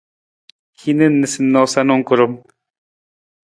[0.83, 2.33] Hin niisaniisatu na karam.